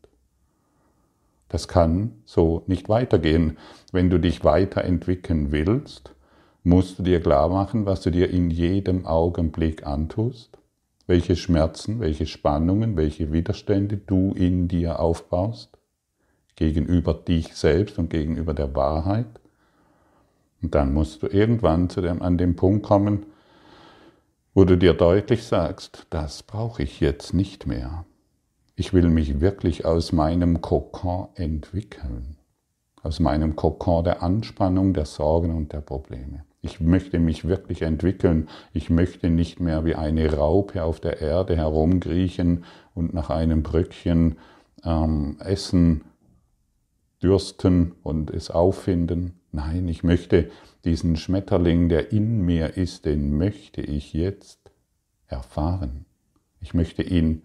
Das 1.49 1.67
kann 1.67 2.13
so 2.25 2.63
nicht 2.67 2.89
weitergehen. 2.89 3.57
Wenn 3.91 4.09
du 4.09 4.19
dich 4.19 4.43
weiterentwickeln 4.43 5.51
willst, 5.51 6.15
musst 6.63 6.97
du 6.97 7.03
dir 7.03 7.21
klar 7.21 7.49
machen, 7.49 7.85
was 7.85 8.01
du 8.01 8.09
dir 8.09 8.29
in 8.29 8.49
jedem 8.49 9.05
Augenblick 9.05 9.85
antust, 9.85 10.57
welche 11.07 11.35
Schmerzen, 11.35 11.99
welche 11.99 12.25
Spannungen, 12.25 12.97
welche 12.97 13.31
Widerstände 13.31 13.97
du 13.97 14.33
in 14.33 14.67
dir 14.67 14.99
aufbaust, 14.99 15.77
gegenüber 16.55 17.13
dich 17.13 17.53
selbst 17.53 17.99
und 17.99 18.09
gegenüber 18.09 18.53
der 18.53 18.73
Wahrheit. 18.75 19.27
Und 20.65 20.73
dann 20.73 20.95
musst 20.95 21.21
du 21.21 21.27
irgendwann 21.27 21.91
zu 21.91 22.01
dem, 22.01 22.23
an 22.23 22.39
den 22.39 22.55
Punkt 22.55 22.87
kommen, 22.87 23.27
wo 24.55 24.63
du 24.63 24.79
dir 24.79 24.95
deutlich 24.95 25.43
sagst, 25.43 26.07
das 26.09 26.41
brauche 26.41 26.81
ich 26.81 27.01
jetzt 27.01 27.35
nicht 27.35 27.67
mehr. 27.67 28.03
Ich 28.75 28.91
will 28.91 29.09
mich 29.09 29.39
wirklich 29.41 29.85
aus 29.85 30.11
meinem 30.11 30.61
Kokon 30.61 31.27
entwickeln, 31.35 32.37
aus 33.03 33.19
meinem 33.19 33.55
Kokon 33.55 34.05
der 34.05 34.23
Anspannung, 34.23 34.93
der 34.93 35.05
Sorgen 35.05 35.55
und 35.55 35.71
der 35.71 35.81
Probleme. 35.81 36.45
Ich 36.63 36.81
möchte 36.81 37.19
mich 37.19 37.47
wirklich 37.47 37.83
entwickeln. 37.83 38.49
Ich 38.73 38.89
möchte 38.89 39.29
nicht 39.29 39.59
mehr 39.59 39.85
wie 39.85 39.93
eine 39.93 40.33
Raupe 40.33 40.83
auf 40.83 40.99
der 40.99 41.21
Erde 41.21 41.55
herumkriechen 41.55 42.63
und 42.95 43.13
nach 43.13 43.29
einem 43.29 43.61
Bröckchen 43.61 44.39
ähm, 44.83 45.37
essen, 45.41 46.05
dürsten 47.21 47.93
und 48.03 48.31
es 48.31 48.49
auffinden. 48.49 49.39
Nein, 49.51 49.87
ich 49.87 50.03
möchte 50.03 50.49
diesen 50.83 51.15
Schmetterling, 51.15 51.89
der 51.89 52.11
in 52.11 52.41
mir 52.41 52.77
ist, 52.77 53.05
den 53.05 53.37
möchte 53.37 53.81
ich 53.81 54.13
jetzt 54.13 54.59
erfahren. 55.27 56.05
Ich 56.61 56.73
möchte 56.73 57.03
ihn 57.03 57.43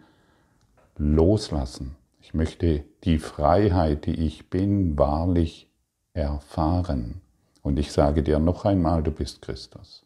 loslassen. 0.96 1.96
Ich 2.20 2.34
möchte 2.34 2.84
die 3.04 3.18
Freiheit, 3.18 4.06
die 4.06 4.26
ich 4.26 4.50
bin, 4.50 4.98
wahrlich 4.98 5.70
erfahren. 6.12 7.20
Und 7.62 7.78
ich 7.78 7.92
sage 7.92 8.22
dir 8.22 8.38
noch 8.38 8.64
einmal, 8.64 9.02
du 9.02 9.10
bist 9.10 9.42
Christus. 9.42 10.04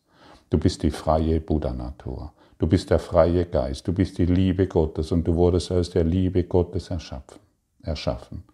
Du 0.51 0.59
bist 0.59 0.83
die 0.83 0.91
freie 0.91 1.41
Buddha-Natur. 1.41 2.33
Du 2.59 2.67
bist 2.67 2.91
der 2.91 2.99
freie 2.99 3.47
Geist. 3.47 3.87
Du 3.89 3.93
bist 3.93 4.19
die 4.19 4.27
Liebe 4.27 4.67
Gottes 4.69 5.11
und 5.13 5.27
du 5.27 5.35
wurdest 5.35 5.73
aus 5.73 5.91
der 5.91 6.05
Liebe 6.05 6.45
Gottes 6.45 6.91
erschaffen. 6.91 8.45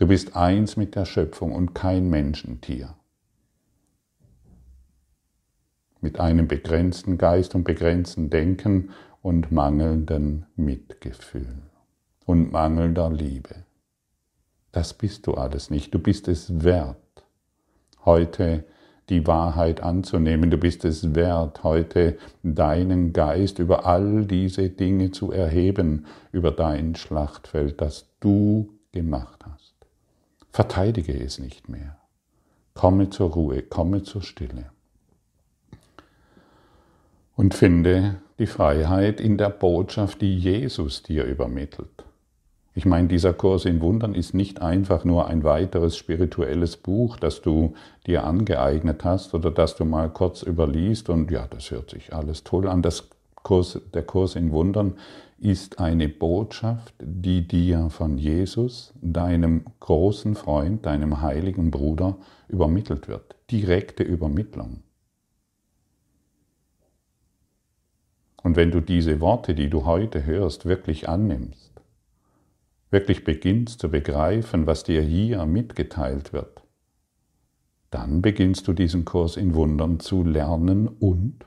Du 0.00 0.06
bist 0.06 0.34
eins 0.34 0.76
mit 0.78 0.96
der 0.96 1.04
Schöpfung 1.04 1.52
und 1.52 1.74
kein 1.74 2.08
Menschentier. 2.08 2.94
Mit 6.00 6.18
einem 6.18 6.48
begrenzten 6.48 7.18
Geist 7.18 7.54
und 7.54 7.64
begrenzten 7.64 8.30
Denken 8.30 8.90
und 9.20 9.52
mangelndem 9.52 10.46
Mitgefühl 10.56 11.62
und 12.24 12.50
mangelnder 12.50 13.10
Liebe. 13.10 13.66
Das 14.72 14.94
bist 14.94 15.26
du 15.26 15.34
alles 15.34 15.68
nicht. 15.68 15.92
Du 15.92 15.98
bist 15.98 16.28
es 16.28 16.64
wert 16.64 16.96
heute 18.04 18.64
die 19.10 19.26
Wahrheit 19.26 19.82
anzunehmen. 19.82 20.50
Du 20.50 20.56
bist 20.56 20.84
es 20.84 21.14
wert, 21.14 21.62
heute 21.64 22.16
deinen 22.42 23.12
Geist 23.12 23.58
über 23.58 23.84
all 23.86 24.24
diese 24.24 24.70
Dinge 24.70 25.10
zu 25.10 25.32
erheben, 25.32 26.06
über 26.32 26.52
dein 26.52 26.94
Schlachtfeld, 26.94 27.80
das 27.82 28.08
du 28.20 28.78
gemacht 28.92 29.44
hast. 29.44 29.59
Verteidige 30.52 31.12
es 31.12 31.38
nicht 31.38 31.68
mehr. 31.68 31.96
Komme 32.74 33.10
zur 33.10 33.30
Ruhe, 33.30 33.62
komme 33.62 34.02
zur 34.02 34.22
Stille. 34.22 34.66
Und 37.36 37.54
finde 37.54 38.16
die 38.38 38.46
Freiheit 38.46 39.20
in 39.20 39.38
der 39.38 39.50
Botschaft, 39.50 40.20
die 40.20 40.36
Jesus 40.36 41.02
dir 41.02 41.24
übermittelt. 41.24 42.04
Ich 42.74 42.84
meine, 42.84 43.08
dieser 43.08 43.32
Kurs 43.32 43.64
in 43.64 43.80
Wundern 43.80 44.14
ist 44.14 44.34
nicht 44.34 44.62
einfach 44.62 45.04
nur 45.04 45.26
ein 45.26 45.44
weiteres 45.44 45.96
spirituelles 45.96 46.76
Buch, 46.76 47.16
das 47.16 47.42
du 47.42 47.74
dir 48.06 48.24
angeeignet 48.24 49.04
hast 49.04 49.34
oder 49.34 49.50
das 49.50 49.76
du 49.76 49.84
mal 49.84 50.08
kurz 50.08 50.42
überliest 50.42 51.10
und 51.10 51.30
ja, 51.30 51.46
das 51.48 51.70
hört 51.70 51.90
sich 51.90 52.14
alles 52.14 52.44
toll 52.44 52.68
an. 52.68 52.82
Das 52.82 53.08
Kurs, 53.42 53.80
der 53.94 54.02
Kurs 54.02 54.36
in 54.36 54.52
Wundern 54.52 54.94
ist 55.38 55.80
eine 55.80 56.08
Botschaft, 56.08 56.94
die 57.00 57.48
dir 57.48 57.88
von 57.88 58.18
Jesus, 58.18 58.92
deinem 59.00 59.64
großen 59.80 60.34
Freund, 60.34 60.84
deinem 60.84 61.22
heiligen 61.22 61.70
Bruder 61.70 62.18
übermittelt 62.48 63.08
wird. 63.08 63.36
Direkte 63.50 64.02
Übermittlung. 64.02 64.82
Und 68.42 68.56
wenn 68.56 68.70
du 68.70 68.80
diese 68.80 69.20
Worte, 69.20 69.54
die 69.54 69.70
du 69.70 69.84
heute 69.84 70.24
hörst, 70.24 70.66
wirklich 70.66 71.08
annimmst, 71.08 71.72
wirklich 72.90 73.24
beginnst 73.24 73.80
zu 73.80 73.90
begreifen, 73.90 74.66
was 74.66 74.84
dir 74.84 75.02
hier 75.02 75.46
mitgeteilt 75.46 76.32
wird, 76.32 76.62
dann 77.90 78.22
beginnst 78.22 78.68
du 78.68 78.72
diesen 78.72 79.04
Kurs 79.04 79.36
in 79.36 79.54
Wundern 79.54 80.00
zu 80.00 80.22
lernen 80.22 80.86
und 80.88 81.44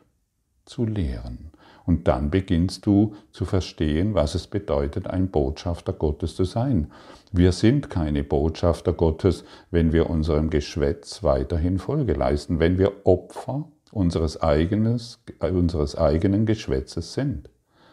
zu 0.65 0.85
lehren. 0.85 1.52
Und 1.85 2.07
dann 2.07 2.29
beginnst 2.29 2.85
du 2.85 3.15
zu 3.31 3.45
verstehen, 3.45 4.13
was 4.13 4.35
es 4.35 4.47
bedeutet, 4.47 5.07
ein 5.07 5.29
Botschafter 5.29 5.91
Gottes 5.91 6.35
zu 6.35 6.45
sein. 6.45 6.91
Wir 7.31 7.51
sind 7.51 7.89
keine 7.89 8.23
Botschafter 8.23 8.93
Gottes, 8.93 9.43
wenn 9.69 9.91
wir 9.91 10.09
unserem 10.09 10.49
Geschwätz 10.49 11.23
weiterhin 11.23 11.79
Folge 11.79 12.13
leisten, 12.13 12.59
wenn 12.59 12.77
wir 12.77 13.05
Opfer 13.05 13.67
unseres, 13.91 14.41
eigenes, 14.41 15.19
unseres 15.39 15.97
eigenen 15.97 16.45
Geschwätzes 16.45 17.13
sind, 17.13 17.49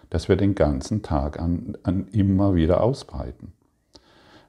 das 0.09 0.29
wir 0.29 0.37
den 0.37 0.55
ganzen 0.55 1.03
Tag 1.03 1.41
an, 1.41 1.77
an 1.83 2.07
immer 2.09 2.55
wieder 2.55 2.83
ausbreiten. 2.83 3.53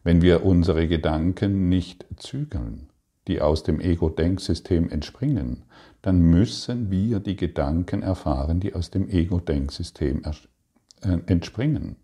Wenn 0.03 0.21
wir 0.21 0.45
unsere 0.45 0.87
Gedanken 0.87 1.69
nicht 1.69 2.05
zügeln, 2.17 2.89
die 3.27 3.41
aus 3.41 3.63
dem 3.63 3.79
Ego-Denksystem 3.79 4.89
entspringen, 4.89 5.63
dann 6.01 6.21
müssen 6.21 6.89
wir 6.89 7.19
die 7.19 7.35
Gedanken 7.35 8.01
erfahren, 8.01 8.59
die 8.59 8.73
aus 8.73 8.89
dem 8.89 9.09
Ego-Denksystem 9.09 10.23
äh, 11.01 11.17
entspringen. 11.27 11.95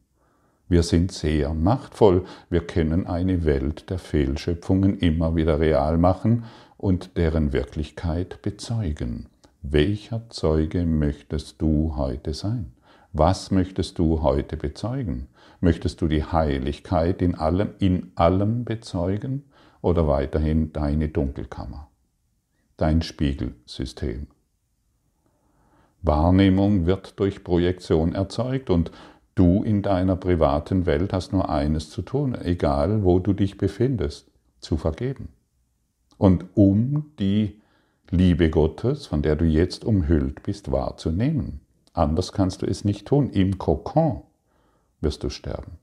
Wir 0.70 0.84
sind 0.84 1.12
sehr 1.13 1.54
machtvoll. 1.54 2.25
Wir 2.50 2.60
können 2.60 3.08
eine 3.08 3.46
Welt 3.46 3.89
der 3.89 4.00
Fehlschöpfungen 4.00 4.98
immer 5.00 5.36
wieder 5.36 5.60
real 5.60 5.98
machen 5.98 6.44
und 6.75 7.18
deren 7.18 7.54
Wirklichkeit 7.54 8.42
bezeugen. 8.42 9.27
Welcher 9.62 10.30
Zeuge 10.30 10.86
möchtest 10.86 11.62
du 11.62 11.96
heute 11.96 12.34
sein? 12.34 12.74
Was 13.13 13.50
möchtest 13.50 13.98
du 13.98 14.22
heute 14.22 14.58
bezeugen? 14.58 15.27
Möchtest 15.62 16.01
du 16.01 16.08
die 16.08 16.24
Heiligkeit 16.24 17.22
in 17.22 17.36
allem, 17.36 17.70
in 17.80 18.12
allem 18.16 18.63
bezeugen 18.63 19.44
oder 19.82 20.08
weiterhin 20.08 20.74
deine 20.74 21.08
Dunkelkammer? 21.08 21.87
Dein 22.77 23.01
Spiegelsystem. 23.01 24.27
Wahrnehmung 26.03 26.86
wird 26.86 27.19
durch 27.19 27.43
Projektion 27.43 28.13
erzeugt 28.13 28.69
und 28.69 28.91
du 29.36 29.63
in 29.63 29.81
deiner 29.81 30.15
privaten 30.15 30.86
Welt 30.86 31.12
hast 31.12 31.34
nur 31.34 31.50
eines 31.50 31.89
zu 31.89 32.01
tun, 32.01 32.36
egal 32.36 33.03
wo 33.03 33.19
du 33.19 33.34
dich 33.34 33.57
befindest, 33.57 34.31
zu 34.60 34.77
vergeben. 34.77 35.29
Und 36.17 36.46
um 36.55 37.12
die 37.19 37.60
Liebe 38.10 38.50
Gottes, 38.50 39.05
von 39.05 39.22
der 39.22 39.36
du 39.36 39.46
jetzt 39.46 39.84
umhüllt 39.84 40.43
bist, 40.43 40.72
wahrzunehmen. 40.72 41.60
Anders 41.93 42.31
kannst 42.31 42.62
du 42.62 42.65
es 42.65 42.86
nicht 42.86 43.07
tun. 43.07 43.29
Im 43.31 43.57
Kokon 43.57 44.22
wirst 45.01 45.24
du 45.24 45.29
sterben. 45.29 45.74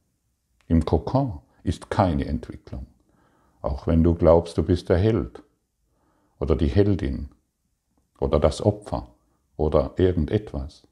Im 0.66 0.84
Kokon 0.86 1.40
ist 1.64 1.90
keine 1.90 2.24
Entwicklung. 2.24 2.86
Auch 3.60 3.86
wenn 3.86 4.02
du 4.02 4.14
glaubst, 4.14 4.56
du 4.56 4.62
bist 4.62 4.88
der 4.88 4.96
Held 4.96 5.42
oder 6.44 6.56
die 6.56 6.68
Heldin 6.68 7.30
oder 8.20 8.38
das 8.38 8.60
Opfer 8.60 9.08
oder 9.56 9.94
irgendetwas. 9.96 10.86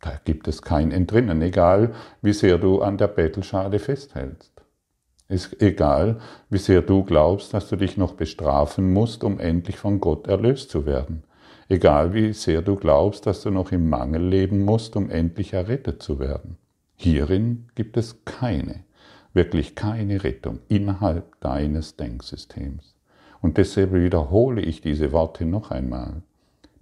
Da 0.00 0.18
gibt 0.24 0.48
es 0.48 0.62
kein 0.62 0.90
Entrinnen, 0.90 1.42
egal 1.42 1.94
wie 2.22 2.32
sehr 2.32 2.56
du 2.56 2.80
an 2.80 2.96
der 2.96 3.08
Bettelschale 3.08 3.78
festhältst. 3.78 4.52
Ist 5.28 5.60
egal, 5.60 6.18
wie 6.48 6.56
sehr 6.56 6.80
du 6.80 7.04
glaubst, 7.04 7.52
dass 7.52 7.68
du 7.68 7.76
dich 7.76 7.98
noch 7.98 8.14
bestrafen 8.14 8.90
musst, 8.94 9.22
um 9.22 9.38
endlich 9.38 9.76
von 9.76 10.00
Gott 10.00 10.26
erlöst 10.28 10.70
zu 10.70 10.86
werden. 10.86 11.24
Egal 11.68 12.14
wie 12.14 12.32
sehr 12.32 12.62
du 12.62 12.76
glaubst, 12.76 13.26
dass 13.26 13.42
du 13.42 13.50
noch 13.50 13.72
im 13.72 13.90
Mangel 13.90 14.26
leben 14.26 14.64
musst, 14.64 14.96
um 14.96 15.10
endlich 15.10 15.52
errettet 15.52 16.02
zu 16.02 16.18
werden. 16.18 16.56
Hierin 16.96 17.66
gibt 17.74 17.98
es 17.98 18.24
keine, 18.24 18.84
wirklich 19.34 19.74
keine 19.74 20.24
Rettung 20.24 20.60
innerhalb 20.68 21.38
deines 21.40 21.96
Denksystems. 21.96 22.94
Und 23.40 23.56
deshalb 23.56 23.92
wiederhole 23.92 24.60
ich 24.60 24.80
diese 24.80 25.12
Worte 25.12 25.44
noch 25.44 25.70
einmal. 25.70 26.22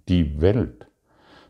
Die 0.07 0.41
Welt, 0.41 0.87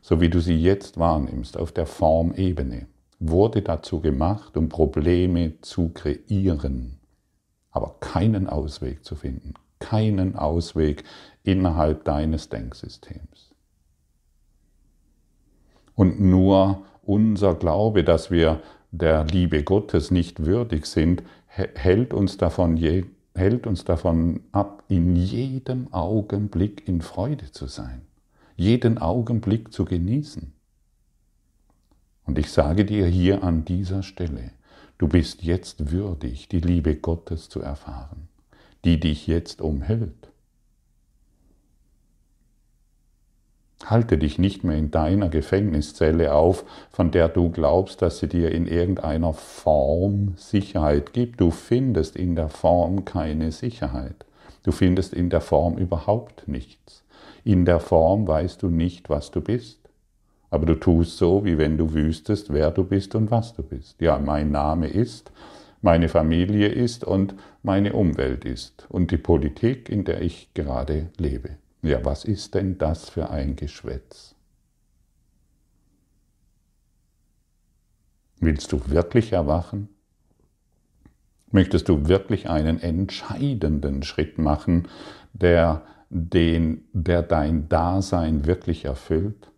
so 0.01 0.21
wie 0.21 0.29
du 0.29 0.39
sie 0.39 0.61
jetzt 0.61 0.97
wahrnimmst, 0.97 1.57
auf 1.57 1.71
der 1.71 1.85
Formebene, 1.85 2.87
wurde 3.19 3.61
dazu 3.61 3.99
gemacht, 3.99 4.55
um 4.55 4.69
Probleme 4.69 5.59
zu 5.61 5.89
kreieren, 5.89 6.99
aber 7.71 7.95
keinen 7.99 8.47
Ausweg 8.47 9.03
zu 9.03 9.15
finden, 9.15 9.55
keinen 9.79 10.35
Ausweg 10.35 11.03
innerhalb 11.43 12.05
deines 12.05 12.49
Denksystems. 12.49 13.53
Und 15.95 16.21
nur 16.21 16.83
unser 17.03 17.55
Glaube, 17.55 18.03
dass 18.03 18.31
wir 18.31 18.61
der 18.91 19.25
Liebe 19.25 19.63
Gottes 19.63 20.11
nicht 20.11 20.45
würdig 20.45 20.85
sind, 20.85 21.23
hält 21.47 22.13
uns 22.13 22.37
davon 22.37 22.77
hält 23.35 23.67
uns 23.67 23.85
davon 23.85 24.41
ab, 24.51 24.83
in 24.87 25.15
jedem 25.15 25.93
Augenblick 25.93 26.87
in 26.87 27.01
Freude 27.01 27.51
zu 27.51 27.67
sein, 27.67 28.01
jeden 28.55 28.97
Augenblick 28.97 29.71
zu 29.73 29.85
genießen. 29.85 30.53
Und 32.25 32.37
ich 32.37 32.51
sage 32.51 32.85
dir 32.85 33.07
hier 33.07 33.43
an 33.43 33.65
dieser 33.65 34.03
Stelle, 34.03 34.51
du 34.97 35.07
bist 35.07 35.43
jetzt 35.43 35.91
würdig, 35.91 36.47
die 36.49 36.59
Liebe 36.59 36.95
Gottes 36.95 37.49
zu 37.49 37.61
erfahren, 37.61 38.27
die 38.85 38.99
dich 38.99 39.27
jetzt 39.27 39.61
umhüllt. 39.61 40.28
Halte 43.85 44.17
dich 44.17 44.37
nicht 44.37 44.63
mehr 44.63 44.77
in 44.77 44.91
deiner 44.91 45.29
Gefängniszelle 45.29 46.33
auf, 46.33 46.65
von 46.91 47.11
der 47.11 47.29
du 47.29 47.49
glaubst, 47.49 48.01
dass 48.01 48.19
sie 48.19 48.27
dir 48.27 48.51
in 48.51 48.67
irgendeiner 48.67 49.33
Form 49.33 50.33
Sicherheit 50.35 51.13
gibt. 51.13 51.39
Du 51.39 51.49
findest 51.49 52.15
in 52.15 52.35
der 52.35 52.49
Form 52.49 53.05
keine 53.05 53.51
Sicherheit. 53.51 54.25
Du 54.63 54.71
findest 54.71 55.13
in 55.13 55.29
der 55.29 55.41
Form 55.41 55.77
überhaupt 55.77 56.47
nichts. 56.47 57.03
In 57.43 57.65
der 57.65 57.79
Form 57.79 58.27
weißt 58.27 58.61
du 58.61 58.67
nicht, 58.67 59.09
was 59.09 59.31
du 59.31 59.41
bist. 59.41 59.79
Aber 60.51 60.65
du 60.65 60.75
tust 60.75 61.17
so, 61.17 61.45
wie 61.45 61.57
wenn 61.57 61.77
du 61.77 61.93
wüsstest, 61.93 62.51
wer 62.51 62.71
du 62.71 62.83
bist 62.83 63.15
und 63.15 63.31
was 63.31 63.53
du 63.55 63.63
bist. 63.63 64.01
Ja, 64.01 64.19
mein 64.19 64.51
Name 64.51 64.87
ist, 64.87 65.31
meine 65.81 66.09
Familie 66.09 66.67
ist 66.67 67.05
und 67.05 67.35
meine 67.63 67.93
Umwelt 67.93 68.45
ist 68.45 68.85
und 68.89 69.11
die 69.11 69.17
Politik, 69.17 69.89
in 69.89 70.03
der 70.03 70.21
ich 70.21 70.53
gerade 70.53 71.07
lebe. 71.17 71.51
Ja, 71.81 72.03
was 72.03 72.25
ist 72.25 72.55
denn 72.55 72.77
das 72.77 73.09
für 73.09 73.29
ein 73.29 73.55
Geschwätz? 73.55 74.35
Willst 78.41 78.71
du 78.71 78.89
wirklich 78.89 79.31
erwachen? 79.31 79.89
Möchtest 81.51 81.89
du 81.89 82.07
wirklich 82.07 82.49
einen 82.49 82.79
entscheidenden 82.79 84.03
Schritt 84.03 84.37
machen, 84.37 84.87
der, 85.33 85.83
den, 86.09 86.85
der 86.93 87.23
dein 87.23 87.69
Dasein 87.69 88.45
wirklich 88.45 88.85
erfüllt? 88.85 89.51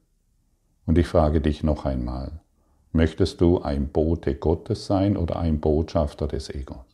Und 0.86 0.98
ich 0.98 1.08
frage 1.08 1.42
dich 1.42 1.64
noch 1.64 1.86
einmal, 1.86 2.42
möchtest 2.92 3.42
du 3.42 3.62
ein 3.62 3.90
Bote 3.90 4.36
Gottes 4.36 4.86
sein 4.86 5.18
oder 5.18 5.38
ein 5.38 5.60
Botschafter 5.60 6.28
des 6.28 6.50
Egos? 6.50 6.91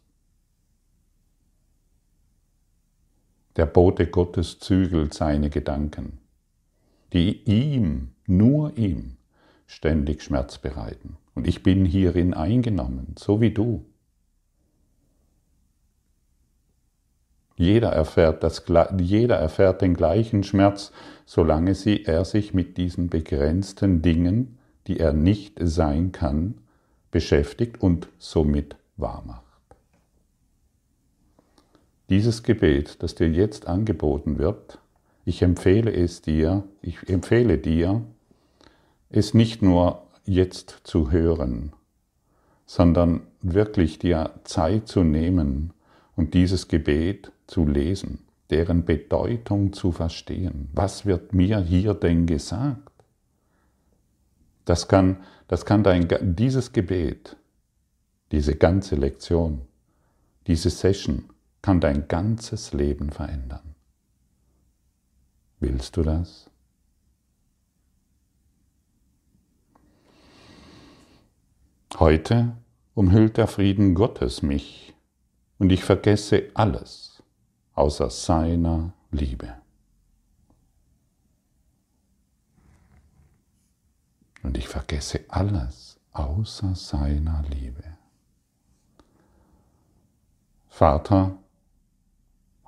Der 3.58 3.66
Bote 3.66 4.06
Gottes 4.06 4.60
zügelt 4.60 5.16
seine 5.16 5.50
Gedanken, 5.50 6.20
die 7.12 7.42
ihm, 7.44 8.12
nur 8.28 8.78
ihm, 8.78 9.18
ständig 9.66 10.22
Schmerz 10.22 10.60
bereiten. 10.60 11.18
Und 11.34 11.48
ich 11.48 11.64
bin 11.64 11.84
hierin 11.84 12.36
eingenommen, 12.36 13.16
so 13.18 13.42
wie 13.42 13.52
du. 13.52 13.84
Jeder 17.56 17.90
erfährt, 17.90 18.44
das, 18.44 18.64
jeder 19.00 19.38
erfährt 19.38 19.82
den 19.82 19.96
gleichen 19.96 20.44
Schmerz, 20.44 20.92
solange 21.26 21.74
sie, 21.74 22.06
er 22.06 22.26
sich 22.26 22.54
mit 22.54 22.78
diesen 22.78 23.10
begrenzten 23.10 24.04
Dingen, 24.04 24.60
die 24.86 25.00
er 25.00 25.14
nicht 25.14 25.58
sein 25.60 26.12
kann, 26.12 26.60
beschäftigt 27.10 27.82
und 27.82 28.08
somit 28.20 28.76
wahrmacht. 28.98 29.47
Dieses 32.10 32.44
Gebet, 32.44 33.04
das 33.04 33.16
dir 33.16 33.30
jetzt 33.30 33.68
angeboten 33.68 34.38
wird, 34.38 34.80
ich 35.26 35.42
empfehle 35.42 35.92
es 35.94 36.22
dir, 36.22 36.64
ich 36.82 37.10
empfehle 37.10 37.58
dir, 37.58 38.02
es 39.10 39.34
nicht 39.34 39.62
nur 39.62 40.04
jetzt 40.24 40.82
zu 40.84 41.12
hören, 41.12 41.74
sondern 42.66 43.24
wirklich 43.42 44.00
dir 44.00 44.32
Zeit 44.46 44.88
zu 44.88 45.04
nehmen 45.04 45.74
und 46.16 46.34
dieses 46.34 46.70
Gebet 46.70 47.34
zu 47.46 47.68
lesen, 47.68 48.20
deren 48.52 48.86
Bedeutung 48.86 49.74
zu 49.74 49.92
verstehen. 49.92 50.70
Was 50.74 51.06
wird 51.06 51.34
mir 51.34 51.60
hier 51.60 51.94
denn 51.94 52.26
gesagt? 52.26 52.90
Das 54.64 54.88
kann, 54.88 55.18
das 55.50 55.66
kann 55.66 55.84
dein, 55.84 56.08
dieses 56.36 56.72
Gebet, 56.72 57.36
diese 58.32 58.56
ganze 58.56 58.96
Lektion, 58.96 59.62
diese 60.46 60.70
Session 60.70 61.26
kann 61.68 61.82
dein 61.82 62.08
ganzes 62.08 62.72
Leben 62.72 63.12
verändern. 63.12 63.76
Willst 65.60 65.98
du 65.98 66.02
das? 66.02 66.50
Heute 72.00 72.56
umhüllt 72.94 73.36
der 73.36 73.48
Frieden 73.48 73.96
Gottes 73.96 74.42
mich 74.42 74.96
und 75.60 75.70
ich 75.70 75.84
vergesse 75.84 76.52
alles 76.54 77.22
außer 77.74 78.12
seiner 78.12 78.94
Liebe. 79.12 79.54
Und 84.42 84.58
ich 84.58 84.70
vergesse 84.70 85.26
alles 85.28 86.00
außer 86.14 86.76
seiner 86.76 87.44
Liebe. 87.50 87.84
Vater, 90.70 91.38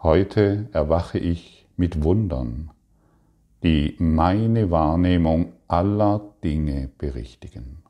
heute 0.01 0.69
erwache 0.71 1.19
ich 1.19 1.67
mit 1.75 2.03
Wundern, 2.03 2.71
die 3.63 3.95
meine 3.99 4.71
Wahrnehmung 4.71 5.53
aller 5.67 6.33
Dinge 6.43 6.89
berichtigen. 6.97 7.83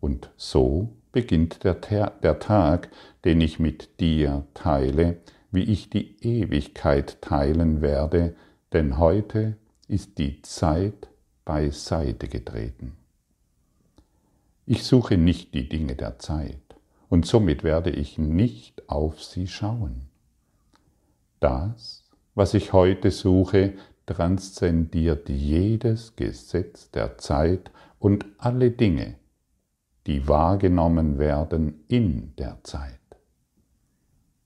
Und 0.00 0.30
so 0.36 0.96
beginnt 1.12 1.64
der, 1.64 1.74
der, 1.74 2.38
Tag, 2.38 2.90
den 3.24 3.40
ich 3.40 3.58
mit 3.58 4.00
dir 4.00 4.46
teile, 4.54 5.18
wie 5.50 5.64
ich 5.64 5.90
die 5.90 6.16
Ewigkeit 6.22 7.20
teilen 7.20 7.80
werde, 7.80 8.34
denn 8.72 8.98
heute 8.98 9.56
ist 9.88 10.18
die 10.18 10.42
Zeit 10.42 11.08
beiseite 11.44 12.28
getreten. 12.28 12.96
Ich 14.66 14.84
suche 14.84 15.16
nicht 15.16 15.54
die 15.54 15.68
Dinge 15.68 15.96
der 15.96 16.18
Zeit 16.18 16.60
und 17.08 17.26
somit 17.26 17.64
werde 17.64 17.90
ich 17.90 18.18
nicht 18.18 18.88
auf 18.88 19.22
sie 19.22 19.46
schauen. 19.46 20.07
Das, 21.40 22.04
was 22.34 22.54
ich 22.54 22.72
heute 22.72 23.10
suche, 23.10 23.74
transzendiert 24.06 25.28
jedes 25.28 26.16
Gesetz 26.16 26.90
der 26.90 27.18
Zeit 27.18 27.70
und 27.98 28.26
alle 28.38 28.70
Dinge, 28.70 29.16
die 30.06 30.26
wahrgenommen 30.26 31.18
werden 31.18 31.84
in 31.88 32.34
der 32.36 32.58
Zeit. 32.62 32.98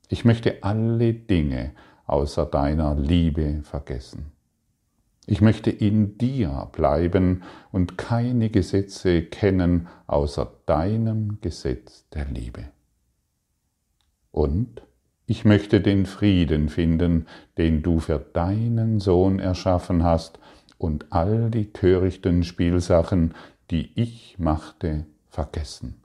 Ich 0.08 0.24
möchte 0.24 0.62
alle 0.62 1.14
Dinge 1.14 1.72
außer 2.06 2.44
deiner 2.44 2.94
Liebe 2.94 3.62
vergessen. 3.62 4.32
Ich 5.26 5.40
möchte 5.40 5.70
in 5.70 6.18
dir 6.18 6.68
bleiben 6.72 7.44
und 7.70 7.96
keine 7.96 8.50
Gesetze 8.50 9.22
kennen 9.22 9.86
außer 10.08 10.52
deinem 10.66 11.40
Gesetz 11.40 12.08
der 12.10 12.26
Liebe. 12.26 12.64
Und 14.32 14.82
ich 15.26 15.44
möchte 15.44 15.80
den 15.80 16.06
Frieden 16.06 16.68
finden, 16.68 17.26
den 17.56 17.82
du 17.82 18.00
für 18.00 18.18
deinen 18.18 19.00
Sohn 19.00 19.38
erschaffen 19.38 20.02
hast, 20.02 20.38
und 20.82 21.12
all 21.12 21.50
die 21.50 21.72
törichten 21.72 22.42
Spielsachen, 22.42 23.34
die 23.70 23.92
ich 23.94 24.38
machte, 24.38 25.06
vergessen, 25.28 26.02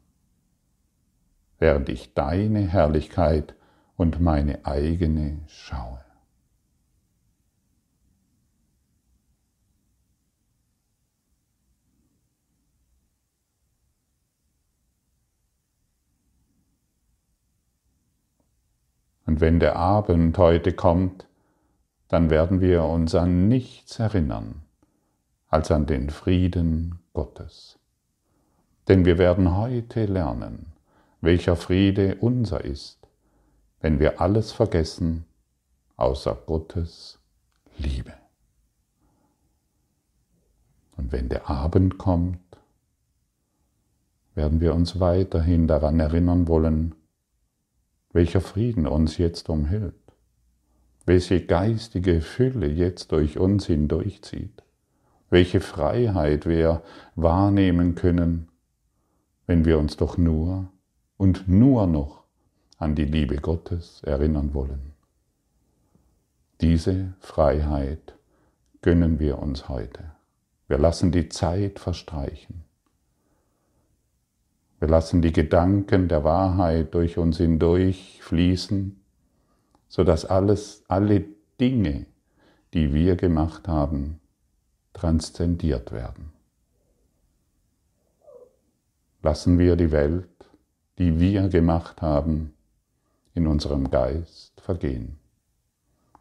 während 1.57 1.89
ich 1.89 2.13
deine 2.13 2.59
Herrlichkeit 2.59 3.55
und 3.95 4.21
meine 4.21 4.65
eigene 4.65 5.39
schaue. 5.47 6.06
Und 19.27 19.41
wenn 19.41 19.59
der 19.59 19.75
Abend 19.75 20.37
heute 20.37 20.73
kommt, 20.73 21.27
dann 22.07 22.29
werden 22.29 22.61
wir 22.61 22.85
uns 22.85 23.13
an 23.13 23.49
nichts 23.49 23.99
erinnern 23.99 24.63
als 25.49 25.69
an 25.69 25.85
den 25.85 26.09
Frieden 26.09 26.99
Gottes. 27.13 27.77
Denn 28.87 29.03
wir 29.03 29.17
werden 29.17 29.55
heute 29.55 30.05
lernen, 30.05 30.67
welcher 31.19 31.57
Friede 31.57 32.15
unser 32.21 32.63
ist, 32.63 32.99
wenn 33.81 33.99
wir 33.99 34.21
alles 34.21 34.53
vergessen 34.53 35.25
außer 35.97 36.37
Gottes 36.45 37.19
Liebe. 37.77 38.13
Und 40.95 41.11
wenn 41.11 41.27
der 41.27 41.49
Abend 41.49 41.97
kommt, 41.97 42.39
werden 44.35 44.61
wir 44.61 44.73
uns 44.73 44.99
weiterhin 45.01 45.67
daran 45.67 45.99
erinnern 45.99 46.47
wollen, 46.47 46.95
welcher 48.13 48.41
Frieden 48.41 48.87
uns 48.87 49.17
jetzt 49.17 49.49
umhüllt, 49.49 49.95
welche 51.05 51.45
geistige 51.45 52.21
Fülle 52.21 52.67
jetzt 52.67 53.11
durch 53.11 53.37
uns 53.37 53.65
hindurchzieht, 53.65 54.63
welche 55.29 55.59
Freiheit 55.59 56.45
wir 56.45 56.83
wahrnehmen 57.15 57.95
können, 57.95 58.49
wenn 59.45 59.65
wir 59.65 59.79
uns 59.79 59.97
doch 59.97 60.17
nur 60.17 60.71
und 61.17 61.47
nur 61.47 61.87
noch 61.87 62.23
an 62.77 62.95
die 62.95 63.05
Liebe 63.05 63.37
Gottes 63.37 64.01
erinnern 64.03 64.53
wollen. 64.53 64.93
Diese 66.61 67.13
Freiheit 67.19 68.15
gönnen 68.81 69.19
wir 69.19 69.39
uns 69.39 69.69
heute. 69.69 70.11
Wir 70.67 70.77
lassen 70.77 71.11
die 71.11 71.29
Zeit 71.29 71.79
verstreichen. 71.79 72.66
Wir 74.79 74.87
lassen 74.87 75.21
die 75.21 75.31
Gedanken 75.33 76.07
der 76.07 76.23
Wahrheit 76.23 76.93
durch 76.93 77.17
uns 77.17 77.37
hindurch 77.37 78.19
fließen, 78.21 79.01
sodass 79.87 80.25
alles, 80.25 80.83
alle 80.87 81.25
Dinge, 81.59 82.05
die 82.73 82.93
wir 82.93 83.15
gemacht 83.15 83.67
haben, 83.67 84.19
transzendiert 84.93 85.91
werden. 85.91 86.31
Lassen 89.23 89.57
wir 89.57 89.75
die 89.75 89.91
Welt, 89.91 90.29
die 90.99 91.19
wir 91.19 91.49
gemacht 91.49 92.01
haben, 92.01 92.53
in 93.33 93.47
unserem 93.47 93.89
Geist 93.89 94.59
vergehen, 94.61 95.19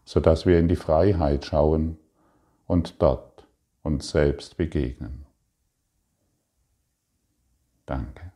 sodass 0.04 0.46
wir 0.46 0.58
in 0.58 0.68
die 0.68 0.76
Freiheit 0.76 1.44
schauen 1.44 1.98
und 2.66 3.00
dort 3.02 3.46
uns 3.82 4.10
selbst 4.10 4.56
begegnen. 4.56 5.24
Danke. 7.86 8.35